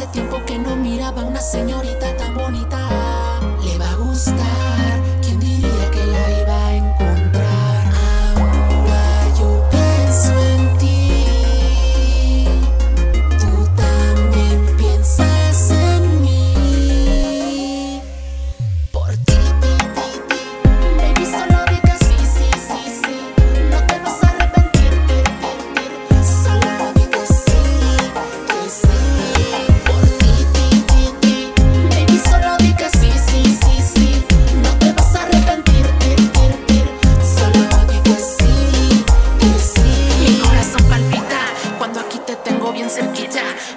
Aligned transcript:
Hace 0.00 0.12
tiempo 0.12 0.42
que 0.46 0.58
no 0.58 0.76
miraba 0.76 1.24
una 1.24 1.42
señorita 1.42 2.16
tan 2.16 2.34
bonita. 2.34 2.88
Le 3.62 3.76
va 3.76 3.90
a 3.90 3.96
gustar. 3.96 5.09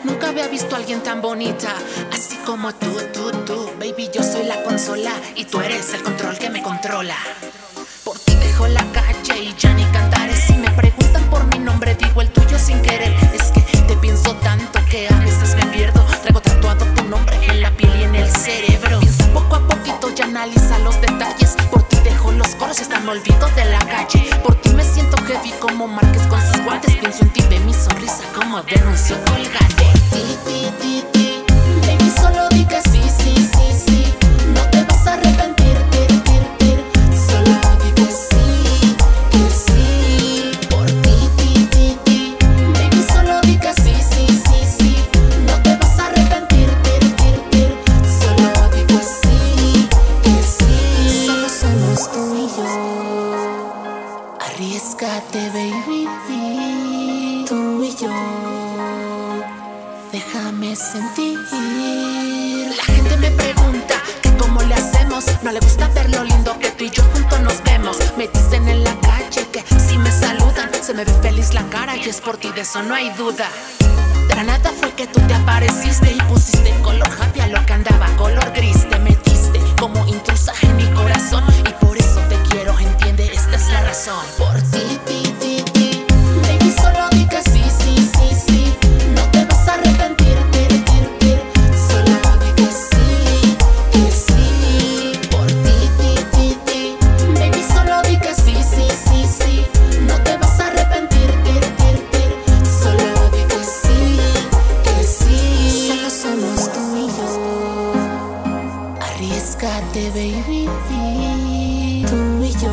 Nunca 0.04 0.30
había 0.30 0.48
visto 0.48 0.76
a 0.76 0.78
alguien 0.78 1.02
tan 1.02 1.22
bonita. 1.22 1.74
Así 2.12 2.38
como 2.46 2.74
tú, 2.74 2.92
tú, 3.14 3.32
tú. 3.46 3.72
Baby, 3.80 4.10
yo 4.14 4.24
soy 4.24 4.46
la 4.46 4.62
consola. 4.64 5.12
Y 5.36 5.46
tú 5.46 5.60
eres 5.62 5.94
el 5.94 6.04
control 6.04 6.38
que 6.38 6.50
me 6.50 6.62
controla. 6.62 7.18
Por 8.04 8.18
ti 8.20 8.36
dejo 8.36 8.68
la 8.68 8.86
tú 57.48 57.84
y 57.84 57.96
yo. 57.96 58.10
Déjame 60.12 60.76
sentir. 60.76 61.40
La 62.78 62.84
gente 62.84 63.18
me 63.18 63.32
pregunta 63.32 63.96
que 64.22 64.30
cómo 64.38 64.62
le 64.62 64.76
hacemos. 64.76 65.26
No 65.44 65.52
le 65.52 65.60
gusta 65.60 65.88
ver 65.90 66.10
lo 66.10 66.24
lindo 66.24 66.58
que 66.60 66.72
tú 66.72 66.84
y 66.84 66.90
yo 66.90 67.04
juntos 67.14 67.40
nos 67.42 67.64
vemos. 67.64 67.98
Me 68.18 68.28
dicen 68.28 68.68
en 68.68 68.84
la 68.84 68.96
calle 69.02 69.48
que 69.52 69.64
si 69.80 69.98
me 69.98 70.12
saludan, 70.12 70.70
se 70.82 70.94
me 70.94 71.06
ve 71.06 71.14
feliz 71.22 71.54
la 71.54 71.64
cara 71.70 71.96
y 71.98 72.08
es 72.08 72.22
por 72.22 72.38
ti, 72.38 72.52
de 72.52 72.62
eso 72.62 72.82
no 72.84 72.94
hay 72.94 73.10
duda. 73.12 73.48
De 74.28 74.44
nada 74.44 74.72
fue 74.80 74.92
que 74.92 75.08
tú 75.08 75.20
te 75.28 75.34
apareciste 75.34 76.12
y 76.12 76.22
pusiste 76.24 76.74
De 109.92 110.10
Baby, 110.10 110.68
tú 112.10 112.44
y 112.44 112.52
yo, 112.54 112.72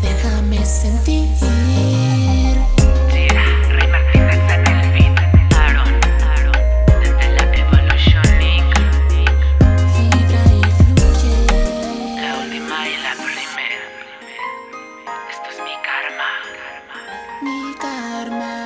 déjame 0.00 0.64
sentir. 0.66 1.28
Tira, 3.10 3.44
en 4.18 4.66
el 4.66 4.92
beat. 4.92 5.16
Aaron, 5.56 5.92
desde 7.00 7.26
la 7.34 7.44
evolución. 7.56 8.24
vibra 9.94 10.42
y 10.50 10.62
fluye. 10.82 11.36
La 12.20 12.30
última 12.40 12.76
y 12.88 12.96
la 12.96 13.12
primera. 13.14 13.86
Esto 15.30 15.48
es 15.50 15.58
mi 15.62 15.76
karma. 15.86 16.30
Mi 17.42 17.74
karma. 17.76 18.61